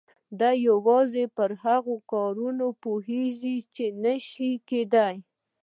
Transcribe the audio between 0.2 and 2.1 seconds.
دی يوازې پر هغو